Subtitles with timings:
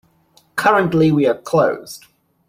[0.55, 2.05] Currently we are closed.